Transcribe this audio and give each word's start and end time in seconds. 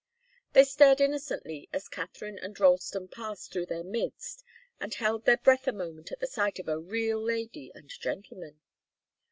They 0.53 0.63
stared 0.63 0.99
innocently 0.99 1.69
as 1.71 1.87
Katharine 1.87 2.39
and 2.39 2.59
Ralston 2.59 3.07
passed 3.07 3.51
through 3.53 3.67
their 3.67 3.83
midst, 3.83 4.43
and 4.79 4.91
held 4.95 5.25
their 5.25 5.37
breath 5.37 5.67
a 5.67 5.71
moment 5.71 6.11
at 6.11 6.19
the 6.19 6.25
sight 6.25 6.57
of 6.57 6.67
a 6.67 6.79
real 6.79 7.21
lady 7.23 7.71
and 7.75 7.87
gentleman. 7.87 8.61